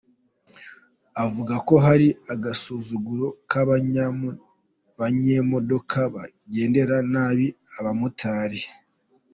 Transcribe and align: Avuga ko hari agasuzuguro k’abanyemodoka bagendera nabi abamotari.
Avuga 1.23 1.55
ko 1.67 1.75
hari 1.85 2.07
agasuzuguro 2.33 3.27
k’abanyemodoka 3.49 5.97
bagendera 6.13 6.95
nabi 7.13 7.47
abamotari. 7.77 8.61